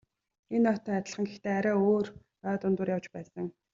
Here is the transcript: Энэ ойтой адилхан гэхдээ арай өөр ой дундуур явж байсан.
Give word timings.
Энэ 0.55 0.67
ойтой 0.71 0.95
адилхан 0.99 1.25
гэхдээ 1.27 1.53
арай 1.57 1.77
өөр 1.87 2.07
ой 2.49 2.55
дундуур 2.59 2.89
явж 2.95 3.05
байсан. 3.15 3.45